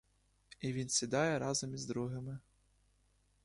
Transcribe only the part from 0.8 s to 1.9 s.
сідає разом із